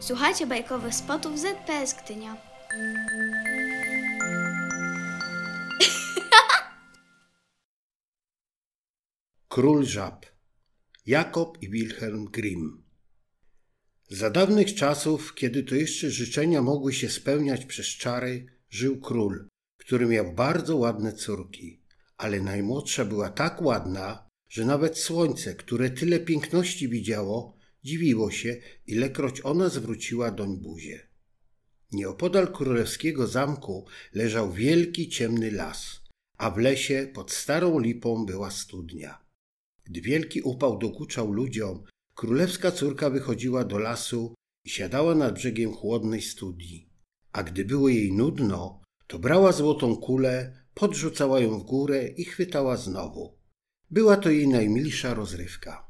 Słuchajcie 0.00 0.46
bajkowych 0.46 0.94
spotów 0.94 1.38
ZPS 1.38 1.94
Gdynia. 2.04 2.36
Król 9.48 9.84
żab. 9.84 10.26
Jakob 11.06 11.62
i 11.62 11.70
Wilhelm 11.70 12.24
Grimm. 12.24 12.82
Za 14.10 14.30
dawnych 14.30 14.74
czasów, 14.74 15.34
kiedy 15.34 15.62
to 15.62 15.74
jeszcze 15.74 16.10
życzenia 16.10 16.62
mogły 16.62 16.92
się 16.92 17.08
spełniać 17.08 17.64
przez 17.64 17.86
czary, 17.86 18.46
żył 18.70 19.00
król, 19.00 19.48
który 19.76 20.06
miał 20.06 20.34
bardzo 20.34 20.76
ładne 20.76 21.12
córki, 21.12 21.82
ale 22.16 22.40
najmłodsza 22.40 23.04
była 23.04 23.30
tak 23.30 23.62
ładna, 23.62 24.28
że 24.48 24.64
nawet 24.64 24.98
słońce, 24.98 25.54
które 25.54 25.90
tyle 25.90 26.20
piękności 26.20 26.88
widziało, 26.88 27.57
dziwiło 27.84 28.30
się, 28.30 28.56
ilekroć 28.86 29.40
ona 29.44 29.68
zwróciła 29.68 30.30
doń 30.30 30.56
buzię. 30.56 31.08
Nieopodal 31.92 32.52
królewskiego 32.52 33.26
zamku 33.26 33.86
leżał 34.14 34.52
wielki 34.52 35.08
ciemny 35.08 35.50
las, 35.50 36.00
a 36.38 36.50
w 36.50 36.58
lesie 36.58 37.10
pod 37.14 37.32
starą 37.32 37.78
lipą 37.78 38.26
była 38.26 38.50
studnia. 38.50 39.24
Gdy 39.84 40.00
wielki 40.00 40.40
upał 40.42 40.78
dokuczał 40.78 41.32
ludziom, 41.32 41.84
królewska 42.14 42.72
córka 42.72 43.10
wychodziła 43.10 43.64
do 43.64 43.78
lasu 43.78 44.34
i 44.64 44.70
siadała 44.70 45.14
nad 45.14 45.34
brzegiem 45.34 45.72
chłodnej 45.72 46.22
studni. 46.22 46.90
A 47.32 47.42
gdy 47.42 47.64
było 47.64 47.88
jej 47.88 48.12
nudno, 48.12 48.82
to 49.06 49.18
brała 49.18 49.52
złotą 49.52 49.96
kulę, 49.96 50.64
podrzucała 50.74 51.40
ją 51.40 51.58
w 51.58 51.62
górę 51.62 52.08
i 52.08 52.24
chwytała 52.24 52.76
znowu. 52.76 53.38
Była 53.90 54.16
to 54.16 54.30
jej 54.30 54.48
najmilsza 54.48 55.14
rozrywka. 55.14 55.87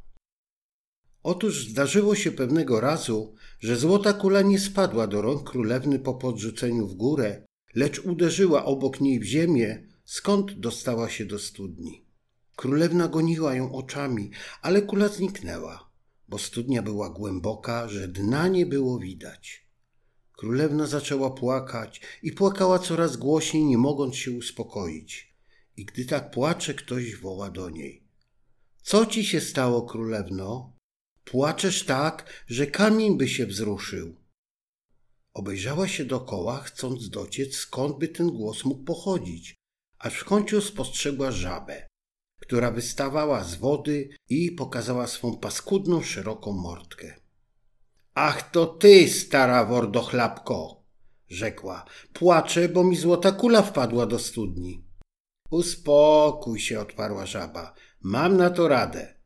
Otóż 1.28 1.68
zdarzyło 1.68 2.14
się 2.14 2.32
pewnego 2.32 2.80
razu, 2.80 3.34
że 3.60 3.76
złota 3.76 4.12
kula 4.12 4.42
nie 4.42 4.58
spadła 4.58 5.06
do 5.06 5.22
rąk 5.22 5.50
królewny 5.50 5.98
po 5.98 6.14
podrzuceniu 6.14 6.86
w 6.86 6.94
górę, 6.94 7.46
lecz 7.74 7.98
uderzyła 7.98 8.64
obok 8.64 9.00
niej 9.00 9.20
w 9.20 9.24
ziemię, 9.24 9.88
skąd 10.04 10.52
dostała 10.52 11.10
się 11.10 11.24
do 11.24 11.38
studni. 11.38 12.06
Królewna 12.56 13.08
goniła 13.08 13.54
ją 13.54 13.72
oczami, 13.72 14.30
ale 14.62 14.82
kula 14.82 15.08
zniknęła, 15.08 15.90
bo 16.28 16.38
studnia 16.38 16.82
była 16.82 17.10
głęboka, 17.10 17.88
że 17.88 18.08
dna 18.08 18.48
nie 18.48 18.66
było 18.66 18.98
widać. 18.98 19.66
Królewna 20.32 20.86
zaczęła 20.86 21.30
płakać 21.30 22.00
i 22.22 22.32
płakała 22.32 22.78
coraz 22.78 23.16
głośniej, 23.16 23.64
nie 23.64 23.78
mogąc 23.78 24.16
się 24.16 24.32
uspokoić. 24.32 25.34
I 25.76 25.84
gdy 25.84 26.04
tak 26.04 26.30
płacze, 26.30 26.74
ktoś 26.74 27.16
woła 27.16 27.50
do 27.50 27.70
niej. 27.70 28.04
Co 28.82 29.06
ci 29.06 29.24
się 29.24 29.40
stało, 29.40 29.82
królewno? 29.82 30.77
Płaczesz 31.30 31.84
tak, 31.84 32.44
że 32.46 32.66
kamień 32.66 33.18
by 33.18 33.28
się 33.28 33.46
wzruszył. 33.46 34.14
Obejrzała 35.34 35.88
się 35.88 36.04
dokoła, 36.04 36.60
chcąc 36.60 37.08
dociec, 37.08 37.56
skąd 37.56 37.98
by 37.98 38.08
ten 38.08 38.30
głos 38.30 38.64
mógł 38.64 38.84
pochodzić, 38.84 39.54
aż 39.98 40.14
w 40.14 40.24
końcu 40.24 40.60
spostrzegła 40.60 41.30
żabę, 41.30 41.88
która 42.40 42.70
wystawała 42.70 43.44
z 43.44 43.54
wody 43.54 44.08
i 44.28 44.52
pokazała 44.52 45.06
swą 45.06 45.36
paskudną, 45.36 46.02
szeroką 46.02 46.52
mordkę. 46.52 47.20
Ach, 48.14 48.50
to 48.50 48.66
ty, 48.66 49.08
stara 49.08 49.64
wordochlapko, 49.64 50.84
rzekła. 51.28 51.84
Płaczę, 52.12 52.68
bo 52.68 52.84
mi 52.84 52.96
złota 52.96 53.32
kula 53.32 53.62
wpadła 53.62 54.06
do 54.06 54.18
studni. 54.18 54.84
Uspokój 55.50 56.60
się, 56.60 56.80
odparła 56.80 57.26
żaba. 57.26 57.74
Mam 58.00 58.36
na 58.36 58.50
to 58.50 58.68
radę. 58.68 59.17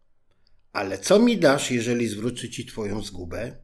Ale 0.73 0.99
co 0.99 1.19
mi 1.19 1.39
dasz, 1.39 1.71
jeżeli 1.71 2.09
zwrócę 2.09 2.49
ci 2.49 2.67
twoją 2.67 3.03
zgubę? 3.03 3.57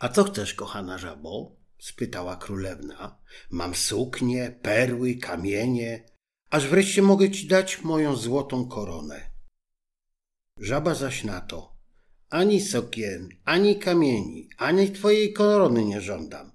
A 0.00 0.08
co 0.08 0.24
chcesz, 0.24 0.54
kochana 0.54 0.98
żabo? 0.98 1.56
spytała 1.78 2.36
królewna. 2.36 3.18
Mam 3.50 3.74
suknie, 3.74 4.58
perły, 4.62 5.14
kamienie, 5.14 6.04
aż 6.50 6.66
wreszcie 6.66 7.02
mogę 7.02 7.30
ci 7.30 7.46
dać 7.46 7.82
moją 7.82 8.16
złotą 8.16 8.68
koronę. 8.68 9.30
Żaba 10.60 10.94
zaś 10.94 11.24
na 11.24 11.40
to. 11.40 11.76
Ani 12.30 12.60
sokien, 12.60 13.28
ani 13.44 13.78
kamieni, 13.78 14.48
ani 14.56 14.90
twojej 14.90 15.32
korony 15.32 15.84
nie 15.84 16.00
żądam. 16.00 16.52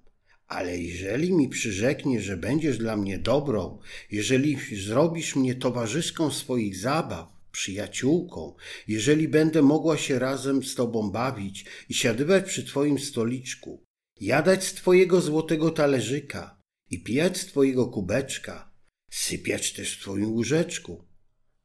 Ale 0.47 0.77
jeżeli 0.77 1.33
mi 1.33 1.49
przyrzekniesz, 1.49 2.23
że 2.23 2.37
będziesz 2.37 2.77
dla 2.77 2.97
mnie 2.97 3.19
dobrą, 3.19 3.79
jeżeli 4.11 4.57
zrobisz 4.85 5.35
mnie 5.35 5.55
towarzyszką 5.55 6.31
swoich 6.31 6.77
zabaw, 6.77 7.40
przyjaciółką, 7.51 8.55
jeżeli 8.87 9.27
będę 9.27 9.61
mogła 9.61 9.97
się 9.97 10.19
razem 10.19 10.63
z 10.63 10.75
tobą 10.75 11.11
bawić 11.11 11.65
i 11.89 11.93
siadywać 11.93 12.45
przy 12.45 12.63
twoim 12.63 12.99
stoliczku, 12.99 13.83
jadać 14.19 14.63
z 14.63 14.73
twojego 14.73 15.21
złotego 15.21 15.71
talerzyka 15.71 16.61
i 16.89 17.03
pijać 17.03 17.37
z 17.37 17.45
twojego 17.45 17.87
kubeczka, 17.87 18.73
sypiać 19.11 19.73
też 19.73 19.97
w 19.97 20.01
twoim 20.01 20.31
łóżeczku, 20.31 21.07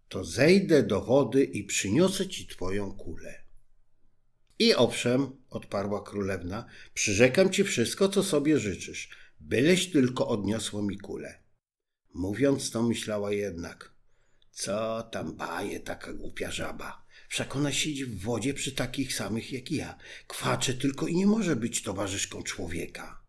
to 0.08 0.24
zejdę 0.24 0.82
do 0.82 1.00
wody 1.00 1.44
i 1.44 1.64
przyniosę 1.64 2.28
ci 2.28 2.47
twoją 2.47 2.92
kulę. 2.92 3.44
I 4.58 4.74
owszem, 4.74 5.30
odparła 5.50 6.03
królewna, 6.03 6.66
przyrzekam 6.94 7.50
ci 7.50 7.64
wszystko, 7.64 8.08
co 8.08 8.22
sobie 8.22 8.58
życzysz, 8.58 9.10
byleś 9.41 9.91
tylko 9.91 10.28
odniosło 10.28 10.82
mi 10.82 10.98
kulę. 10.98 11.42
Mówiąc 12.14 12.70
to, 12.70 12.82
myślała 12.82 13.32
jednak– 13.32 13.91
co 14.56 15.03
tam 15.03 15.37
baje 15.37 15.81
taka 15.81 16.12
głupia 16.12 16.50
żaba? 16.50 17.06
Wszak 17.28 17.56
ona 17.56 17.72
siedzi 17.72 18.05
w 18.05 18.22
wodzie 18.22 18.55
przy 18.55 18.72
takich 18.72 19.15
samych 19.15 19.53
jak 19.53 19.71
ja. 19.71 19.99
Kwacze 20.27 20.75
tylko 20.75 21.06
i 21.06 21.17
nie 21.17 21.27
może 21.27 21.56
być 21.56 21.83
towarzyszką 21.83 22.43
człowieka. 22.43 23.22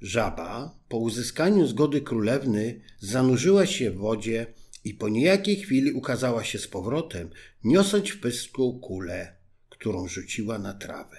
Żaba, 0.00 0.78
po 0.88 0.98
uzyskaniu 0.98 1.66
zgody 1.66 2.00
królewny, 2.00 2.80
zanurzyła 3.00 3.66
się 3.66 3.90
w 3.90 3.96
wodzie 3.96 4.54
i 4.84 4.94
po 4.94 5.08
niejakiej 5.08 5.56
chwili 5.56 5.92
ukazała 5.92 6.44
się 6.44 6.58
z 6.58 6.68
powrotem, 6.68 7.30
niosąc 7.64 8.08
w 8.08 8.20
pysku 8.20 8.80
kulę, 8.80 9.36
którą 9.68 10.08
rzuciła 10.08 10.58
na 10.58 10.74
trawę. 10.74 11.16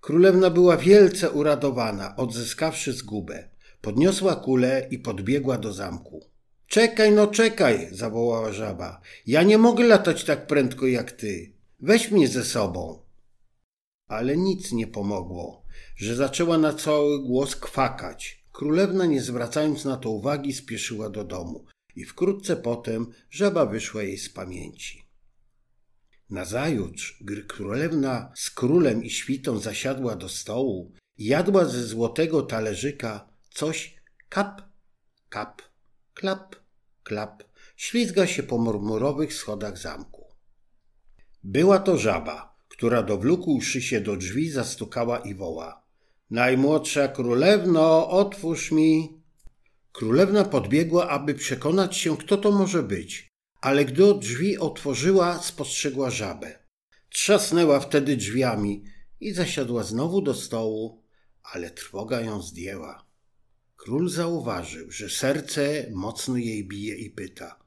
Królewna 0.00 0.50
była 0.50 0.76
wielce 0.76 1.30
uradowana, 1.30 2.16
odzyskawszy 2.16 2.92
zgubę. 2.92 3.48
Podniosła 3.80 4.36
kulę 4.36 4.88
i 4.90 4.98
podbiegła 4.98 5.58
do 5.58 5.72
zamku. 5.72 6.30
Czekaj, 6.70 7.12
no 7.12 7.26
czekaj, 7.26 7.88
zawołała 7.92 8.52
żaba. 8.52 9.00
Ja 9.26 9.42
nie 9.42 9.58
mogę 9.58 9.84
latać 9.84 10.24
tak 10.24 10.46
prędko 10.46 10.86
jak 10.86 11.12
ty. 11.12 11.52
Weź 11.80 12.10
mnie 12.10 12.28
ze 12.28 12.44
sobą. 12.44 13.02
Ale 14.06 14.36
nic 14.36 14.72
nie 14.72 14.86
pomogło, 14.86 15.64
że 15.96 16.16
zaczęła 16.16 16.58
na 16.58 16.72
cały 16.72 17.22
głos 17.22 17.56
kwakać. 17.56 18.44
Królewna, 18.52 19.06
nie 19.06 19.22
zwracając 19.22 19.84
na 19.84 19.96
to 19.96 20.10
uwagi, 20.10 20.52
spieszyła 20.52 21.10
do 21.10 21.24
domu 21.24 21.64
i 21.96 22.04
wkrótce 22.04 22.56
potem 22.56 23.06
żaba 23.30 23.66
wyszła 23.66 24.02
jej 24.02 24.18
z 24.18 24.28
pamięci. 24.28 25.02
Nazajutrz, 26.30 27.18
gdy 27.20 27.44
królewna 27.44 28.32
z 28.34 28.50
królem 28.50 29.04
i 29.04 29.10
świtą 29.10 29.58
zasiadła 29.58 30.16
do 30.16 30.28
stołu 30.28 30.92
jadła 31.18 31.64
ze 31.64 31.86
złotego 31.86 32.42
talerzyka 32.42 33.28
coś 33.54 33.94
kap, 34.28 34.62
kap, 35.28 35.69
klap, 36.20 36.56
klap, 37.02 37.44
ślizga 37.76 38.26
się 38.26 38.42
po 38.42 38.58
murmurowych 38.58 39.34
schodach 39.34 39.78
zamku. 39.78 40.24
Była 41.44 41.78
to 41.78 41.98
żaba, 41.98 42.56
która 42.68 43.02
dowlókłszy 43.02 43.82
się 43.82 44.00
do 44.00 44.16
drzwi, 44.16 44.50
zastukała 44.50 45.18
i 45.18 45.34
woła. 45.34 45.82
Najmłodsza 46.30 47.08
królewno, 47.08 48.08
otwórz 48.08 48.72
mi. 48.72 49.22
Królewna 49.92 50.44
podbiegła, 50.44 51.08
aby 51.08 51.34
przekonać 51.34 51.96
się, 51.96 52.16
kto 52.16 52.36
to 52.36 52.50
może 52.52 52.82
być, 52.82 53.28
ale 53.60 53.84
gdy 53.84 54.14
drzwi 54.14 54.58
otworzyła, 54.58 55.38
spostrzegła 55.38 56.10
żabę. 56.10 56.58
Trzasnęła 57.08 57.80
wtedy 57.80 58.16
drzwiami 58.16 58.84
i 59.20 59.32
zasiadła 59.32 59.82
znowu 59.82 60.22
do 60.22 60.34
stołu, 60.34 61.02
ale 61.42 61.70
trwoga 61.70 62.20
ją 62.20 62.42
zdjęła. 62.42 63.09
Król 63.80 64.08
zauważył, 64.08 64.90
że 64.90 65.10
serce 65.10 65.90
mocno 65.90 66.36
jej 66.36 66.68
bije 66.68 66.96
i 66.96 67.10
pyta: 67.10 67.58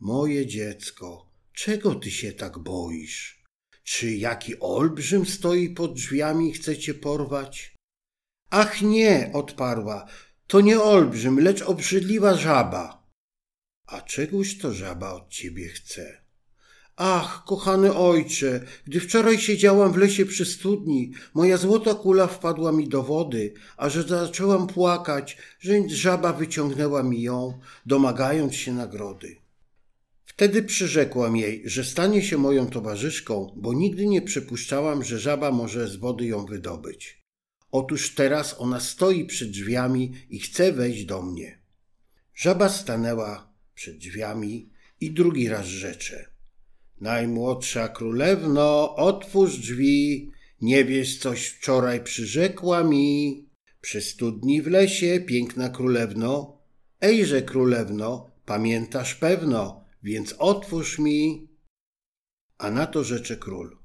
Moje 0.00 0.46
dziecko, 0.46 1.30
czego 1.52 1.94
ty 1.94 2.10
się 2.10 2.32
tak 2.32 2.58
boisz? 2.58 3.44
Czy 3.84 4.16
jaki 4.16 4.60
olbrzym 4.60 5.26
stoi 5.26 5.70
pod 5.70 5.94
drzwiami 5.94 6.50
i 6.50 6.52
chce 6.52 6.78
cię 6.78 6.94
porwać? 6.94 7.74
Ach 8.50 8.82
nie, 8.82 9.30
odparła, 9.34 10.06
to 10.46 10.60
nie 10.60 10.80
olbrzym, 10.80 11.40
lecz 11.40 11.62
obrzydliwa 11.62 12.34
żaba. 12.34 13.06
A 13.86 14.00
czegoś 14.00 14.58
to 14.58 14.72
żaba 14.72 15.12
od 15.12 15.28
ciebie 15.28 15.68
chce? 15.68 16.25
Ach, 16.96 17.44
kochany 17.44 17.94
ojcze, 17.94 18.60
gdy 18.86 19.00
wczoraj 19.00 19.38
siedziałam 19.38 19.92
w 19.92 19.96
lesie 19.96 20.26
przy 20.26 20.44
studni, 20.44 21.12
moja 21.34 21.56
złota 21.56 21.94
kula 21.94 22.26
wpadła 22.26 22.72
mi 22.72 22.88
do 22.88 23.02
wody, 23.02 23.54
a 23.76 23.88
że 23.88 24.02
zaczęłam 24.02 24.66
płakać, 24.66 25.36
że 25.60 25.88
żaba 25.88 26.32
wyciągnęła 26.32 27.02
mi 27.02 27.22
ją, 27.22 27.58
domagając 27.86 28.54
się 28.54 28.72
nagrody. 28.72 29.36
Wtedy 30.24 30.62
przyrzekłam 30.62 31.36
jej, 31.36 31.62
że 31.64 31.84
stanie 31.84 32.22
się 32.22 32.38
moją 32.38 32.66
towarzyszką, 32.66 33.52
bo 33.56 33.74
nigdy 33.74 34.06
nie 34.06 34.22
przypuszczałam, 34.22 35.04
że 35.04 35.18
żaba 35.18 35.50
może 35.50 35.88
z 35.88 35.96
wody 35.96 36.26
ją 36.26 36.46
wydobyć. 36.46 37.22
Otóż 37.70 38.14
teraz 38.14 38.56
ona 38.58 38.80
stoi 38.80 39.24
przed 39.24 39.50
drzwiami 39.50 40.12
i 40.30 40.40
chce 40.40 40.72
wejść 40.72 41.04
do 41.04 41.22
mnie. 41.22 41.62
Żaba 42.34 42.68
stanęła 42.68 43.52
przed 43.74 43.98
drzwiami 43.98 44.70
i 45.00 45.10
drugi 45.10 45.48
raz 45.48 45.66
rzecze. 45.66 46.35
Najmłodsza 47.00 47.88
królewno, 47.88 48.96
otwórz 48.96 49.58
drzwi, 49.58 50.32
nie 50.60 50.84
wiesz, 50.84 51.18
coś 51.18 51.46
wczoraj 51.46 52.04
przyrzekła 52.04 52.84
mi. 52.84 53.46
Przy 53.80 54.02
studni 54.02 54.62
w 54.62 54.66
lesie, 54.66 55.20
piękna 55.26 55.68
królewno, 55.68 56.58
ejże 57.00 57.42
królewno, 57.42 58.30
pamiętasz 58.46 59.14
pewno, 59.14 59.84
więc 60.02 60.34
otwórz 60.38 60.98
mi. 60.98 61.48
A 62.58 62.70
na 62.70 62.86
to 62.86 63.04
rzecze 63.04 63.36
król. 63.36 63.78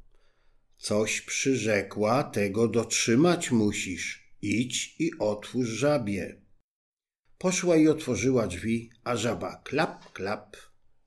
Coś 0.78 1.22
przyrzekła, 1.22 2.24
tego 2.24 2.68
dotrzymać 2.68 3.52
musisz. 3.52 4.32
Idź 4.42 4.96
i 5.00 5.12
otwórz 5.20 5.68
żabie. 5.68 6.42
Poszła 7.38 7.76
i 7.76 7.88
otworzyła 7.88 8.48
drzwi, 8.48 8.92
a 9.04 9.16
żaba 9.16 9.62
klap, 9.64 10.12
klap, 10.14 10.58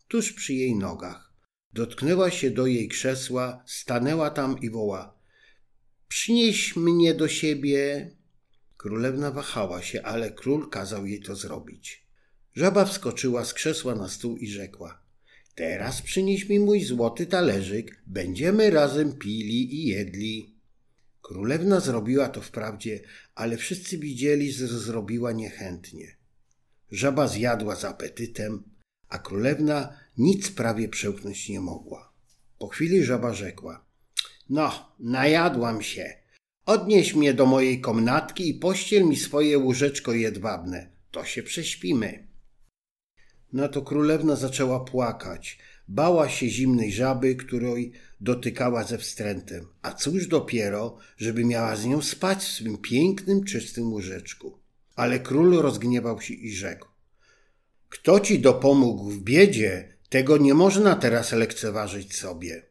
tuż 0.08 0.32
przy 0.32 0.54
jej 0.54 0.76
nogach. 0.76 1.33
Dotknęła 1.74 2.30
się 2.30 2.50
do 2.50 2.66
jej 2.66 2.88
krzesła, 2.88 3.62
stanęła 3.66 4.30
tam 4.30 4.60
i 4.60 4.70
woła. 4.70 5.18
Przynieś 6.08 6.76
mnie 6.76 7.14
do 7.14 7.28
siebie. 7.28 8.10
Królewna 8.76 9.30
wahała 9.30 9.82
się, 9.82 10.02
ale 10.02 10.30
król 10.30 10.70
kazał 10.70 11.06
jej 11.06 11.20
to 11.20 11.36
zrobić. 11.36 12.06
Żaba 12.54 12.84
wskoczyła 12.84 13.44
z 13.44 13.54
krzesła 13.54 13.94
na 13.94 14.08
stół 14.08 14.36
i 14.36 14.48
rzekła: 14.48 15.02
Teraz 15.54 16.02
przynieś 16.02 16.48
mi 16.48 16.60
mój 16.60 16.84
złoty 16.84 17.26
talerzyk, 17.26 18.02
będziemy 18.06 18.70
razem 18.70 19.12
pili 19.12 19.74
i 19.74 19.86
jedli. 19.86 20.54
Królewna 21.22 21.80
zrobiła 21.80 22.28
to 22.28 22.40
wprawdzie, 22.40 23.00
ale 23.34 23.56
wszyscy 23.56 23.98
widzieli, 23.98 24.52
że 24.52 24.68
zrobiła 24.68 25.32
niechętnie. 25.32 26.16
Żaba 26.90 27.28
zjadła 27.28 27.76
z 27.76 27.84
apetytem, 27.84 28.73
a 29.08 29.18
królewna 29.18 29.96
nic 30.18 30.50
prawie 30.50 30.88
przełknąć 30.88 31.48
nie 31.48 31.60
mogła. 31.60 32.12
Po 32.58 32.68
chwili 32.68 33.04
żaba 33.04 33.34
rzekła: 33.34 33.84
No, 34.48 34.94
najadłam 34.98 35.82
się. 35.82 36.14
Odnieś 36.66 37.14
mnie 37.14 37.34
do 37.34 37.46
mojej 37.46 37.80
komnatki 37.80 38.48
i 38.48 38.54
pościel 38.54 39.04
mi 39.04 39.16
swoje 39.16 39.58
łóżeczko 39.58 40.12
jedwabne. 40.12 40.90
To 41.10 41.24
się 41.24 41.42
prześpimy. 41.42 42.26
Na 43.52 43.68
to 43.68 43.82
królewna 43.82 44.36
zaczęła 44.36 44.84
płakać. 44.84 45.58
Bała 45.88 46.28
się 46.28 46.48
zimnej 46.48 46.92
żaby, 46.92 47.34
której 47.34 47.92
dotykała 48.20 48.84
ze 48.84 48.98
wstrętem. 48.98 49.66
A 49.82 49.92
cóż 49.92 50.26
dopiero, 50.26 50.96
żeby 51.16 51.44
miała 51.44 51.76
z 51.76 51.86
nią 51.86 52.02
spać 52.02 52.38
w 52.38 52.48
swym 52.48 52.78
pięknym, 52.78 53.44
czystym 53.44 53.92
łóżeczku. 53.92 54.58
Ale 54.96 55.20
król 55.20 55.62
rozgniewał 55.62 56.20
się 56.20 56.34
i 56.34 56.52
rzekł: 56.52 56.88
Kto 57.94 58.20
ci 58.20 58.38
dopomógł 58.38 59.10
w 59.10 59.22
biedzie, 59.22 59.96
tego 60.08 60.36
nie 60.36 60.54
można 60.54 60.96
teraz 60.96 61.32
lekceważyć 61.32 62.16
sobie. 62.16 62.66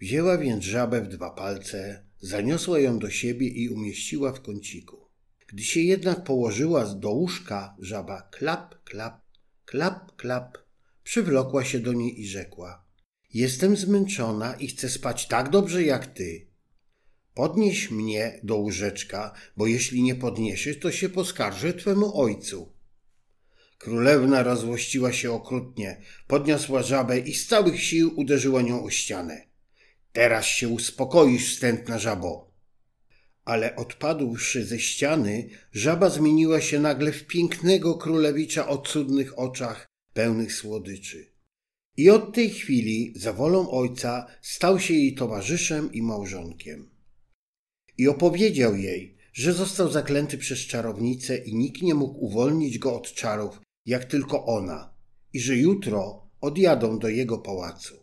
Wzięła 0.00 0.38
więc 0.38 0.64
żabę 0.64 1.00
w 1.00 1.08
dwa 1.08 1.30
palce, 1.30 2.04
zaniosła 2.20 2.78
ją 2.78 2.98
do 2.98 3.10
siebie 3.10 3.48
i 3.48 3.68
umieściła 3.68 4.32
w 4.32 4.42
kąciku. 4.42 5.08
Gdy 5.46 5.62
się 5.62 5.80
jednak 5.80 6.24
położyła 6.24 6.94
do 6.94 7.10
łóżka, 7.10 7.76
żaba 7.78 8.22
klap, 8.22 8.84
klap, 8.84 9.20
klap, 9.64 10.16
klap, 10.16 10.58
przywlokła 11.04 11.64
się 11.64 11.80
do 11.80 11.92
niej 11.92 12.20
i 12.20 12.28
rzekła: 12.28 12.84
Jestem 13.34 13.76
zmęczona 13.76 14.54
i 14.54 14.68
chcę 14.68 14.88
spać 14.88 15.28
tak 15.28 15.50
dobrze 15.50 15.82
jak 15.82 16.06
ty. 16.06 16.46
Podnieś 17.34 17.90
mnie 17.90 18.40
do 18.42 18.56
łóżeczka, 18.56 19.34
bo 19.56 19.66
jeśli 19.66 20.02
nie 20.02 20.14
podniesiesz, 20.14 20.78
to 20.78 20.92
się 20.92 21.08
poskarżę 21.08 21.72
twemu 21.72 22.20
ojcu. 22.20 22.77
Królewna 23.78 24.42
rozłościła 24.42 25.12
się 25.12 25.32
okrutnie, 25.32 26.00
podniosła 26.26 26.82
żabę 26.82 27.18
i 27.18 27.34
z 27.34 27.46
całych 27.46 27.82
sił 27.82 28.12
uderzyła 28.16 28.62
nią 28.62 28.84
o 28.84 28.90
ścianę. 28.90 29.46
Teraz 30.12 30.46
się 30.46 30.68
uspokoisz, 30.68 31.54
wstępna 31.54 31.98
żabo. 31.98 32.52
Ale 33.44 33.76
odpadłszy 33.76 34.64
ze 34.64 34.78
ściany, 34.78 35.48
żaba 35.72 36.10
zmieniła 36.10 36.60
się 36.60 36.80
nagle 36.80 37.12
w 37.12 37.26
pięknego 37.26 37.94
królewicza 37.94 38.68
o 38.68 38.78
cudnych 38.78 39.38
oczach, 39.38 39.86
pełnych 40.12 40.54
słodyczy. 40.54 41.32
I 41.96 42.10
od 42.10 42.34
tej 42.34 42.50
chwili, 42.50 43.12
za 43.16 43.32
wolą 43.32 43.70
ojca, 43.70 44.26
stał 44.42 44.80
się 44.80 44.94
jej 44.94 45.14
towarzyszem 45.14 45.92
i 45.92 46.02
małżonkiem. 46.02 46.90
I 47.98 48.08
opowiedział 48.08 48.76
jej, 48.76 49.16
że 49.32 49.52
został 49.52 49.90
zaklęty 49.90 50.38
przez 50.38 50.58
czarownicę 50.58 51.36
i 51.36 51.54
nikt 51.54 51.82
nie 51.82 51.94
mógł 51.94 52.24
uwolnić 52.24 52.78
go 52.78 52.96
od 52.96 53.14
czarów, 53.14 53.60
jak 53.88 54.04
tylko 54.04 54.46
ona, 54.46 54.94
i 55.32 55.40
że 55.40 55.56
jutro 55.56 56.28
odjadą 56.40 56.98
do 56.98 57.08
jego 57.08 57.38
pałacu. 57.38 57.94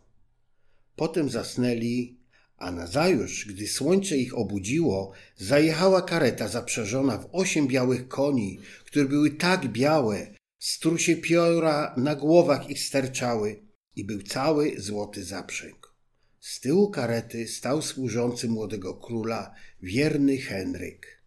Potem 0.96 1.30
zasnęli, 1.30 2.18
a 2.56 2.72
nazajutrz, 2.72 3.46
gdy 3.46 3.66
słońce 3.68 4.16
ich 4.16 4.38
obudziło, 4.38 5.12
zajechała 5.36 6.02
kareta 6.02 6.48
zaprzężona 6.48 7.18
w 7.18 7.28
osiem 7.32 7.66
białych 7.66 8.08
koni, 8.08 8.58
które 8.84 9.04
były 9.04 9.30
tak 9.30 9.68
białe, 9.68 10.34
strusie 10.58 11.16
piora 11.16 11.94
na 11.96 12.14
głowach 12.14 12.70
ich 12.70 12.80
sterczały 12.80 13.62
i 13.96 14.04
był 14.04 14.22
cały 14.22 14.80
złoty 14.80 15.24
zaprzęg. 15.24 15.94
Z 16.40 16.60
tyłu 16.60 16.90
karety 16.90 17.48
stał 17.48 17.82
służący 17.82 18.48
młodego 18.48 18.94
króla, 18.94 19.54
wierny 19.82 20.36
Henryk. 20.36 21.22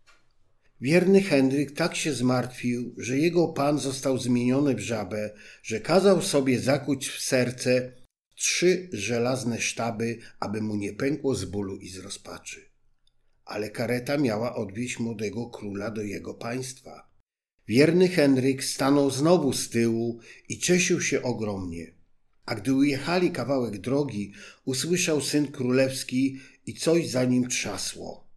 Wierny 0.82 1.22
Henryk 1.22 1.72
tak 1.72 1.96
się 1.96 2.14
zmartwił, 2.14 2.96
że 2.98 3.18
jego 3.18 3.48
pan 3.48 3.80
został 3.80 4.18
zmieniony 4.18 4.76
w 4.76 4.80
żabę, 4.80 5.30
że 5.64 5.80
kazał 5.80 6.22
sobie 6.22 6.60
zakuć 6.60 7.08
w 7.08 7.22
serce 7.22 7.92
trzy 8.36 8.90
żelazne 8.94 9.62
sztaby, 9.62 10.20
aby 10.40 10.62
mu 10.62 10.76
nie 10.76 10.94
pękło 10.94 11.36
z 11.36 11.46
bólu 11.46 11.78
i 11.78 11.90
z 11.90 11.98
rozpaczy. 11.98 12.70
Ale 13.46 13.70
kareta 13.70 14.18
miała 14.18 14.56
odwieźć 14.56 15.00
młodego 15.00 15.50
króla 15.50 15.92
do 15.92 16.02
jego 16.02 16.34
państwa. 16.34 17.10
Wierny 17.68 18.08
Henryk 18.08 18.64
stanął 18.64 19.12
znowu 19.12 19.54
z 19.54 19.70
tyłu 19.70 20.20
i 20.50 20.60
cieszył 20.60 21.02
się 21.02 21.22
ogromnie. 21.22 21.94
A 22.46 22.56
gdy 22.56 22.74
ujechali 22.74 23.32
kawałek 23.32 23.78
drogi, 23.78 24.34
usłyszał 24.66 25.22
syn 25.22 25.48
królewski 25.48 26.40
i 26.66 26.74
coś 26.74 27.10
za 27.10 27.26
nim 27.26 27.48
trzasło. 27.48 28.29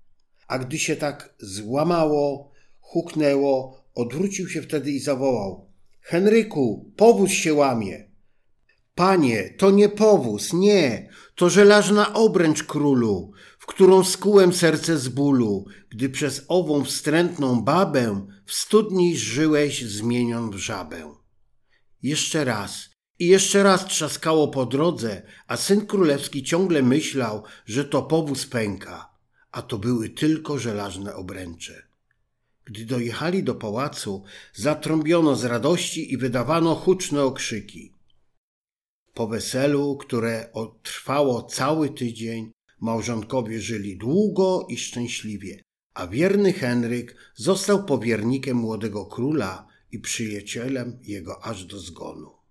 A 0.52 0.58
gdy 0.58 0.78
się 0.78 0.96
tak 0.96 1.34
złamało, 1.38 2.50
huknęło, 2.80 3.84
odwrócił 3.94 4.48
się 4.48 4.62
wtedy 4.62 4.90
i 4.90 5.00
zawołał: 5.00 5.68
Henryku, 6.00 6.92
powóz 6.96 7.30
się 7.30 7.54
łamie. 7.54 8.10
Panie, 8.94 9.54
to 9.58 9.70
nie 9.70 9.88
powóz, 9.88 10.52
nie, 10.52 11.08
to 11.34 11.50
żelazna 11.50 12.14
obręcz 12.14 12.62
królu, 12.62 13.32
w 13.58 13.66
którą 13.66 14.04
skułem 14.04 14.52
serce 14.52 14.98
z 14.98 15.08
bólu, 15.08 15.64
gdy 15.90 16.08
przez 16.08 16.44
ową 16.48 16.84
wstrętną 16.84 17.62
babę 17.62 18.26
w 18.46 18.52
studni 18.52 19.16
żyłeś 19.16 19.84
zmienion 19.84 20.50
w 20.50 20.56
żabę. 20.56 21.14
Jeszcze 22.02 22.44
raz. 22.44 22.90
I 23.18 23.26
jeszcze 23.26 23.62
raz 23.62 23.86
trzaskało 23.86 24.48
po 24.48 24.66
drodze, 24.66 25.22
a 25.46 25.56
syn 25.56 25.86
królewski 25.86 26.42
ciągle 26.42 26.82
myślał, 26.82 27.42
że 27.66 27.84
to 27.84 28.02
powóz 28.02 28.46
pęka, 28.46 29.11
a 29.52 29.62
to 29.62 29.78
były 29.78 30.08
tylko 30.08 30.58
żelazne 30.58 31.14
obręcze. 31.14 31.82
Gdy 32.64 32.84
dojechali 32.84 33.42
do 33.42 33.54
pałacu, 33.54 34.24
zatrąbiono 34.54 35.36
z 35.36 35.44
radości 35.44 36.12
i 36.12 36.16
wydawano 36.16 36.74
huczne 36.74 37.22
okrzyki. 37.24 37.92
Po 39.14 39.26
weselu, 39.28 39.96
które 39.96 40.52
trwało 40.82 41.42
cały 41.42 41.90
tydzień, 41.90 42.52
małżonkowie 42.80 43.60
żyli 43.60 43.96
długo 43.96 44.66
i 44.68 44.76
szczęśliwie, 44.76 45.62
a 45.94 46.06
wierny 46.06 46.52
Henryk 46.52 47.32
został 47.34 47.84
powiernikiem 47.84 48.56
młodego 48.56 49.06
króla 49.06 49.66
i 49.92 49.98
przyjacielem 49.98 50.98
jego 51.02 51.44
aż 51.44 51.64
do 51.64 51.78
zgonu. 51.78 52.41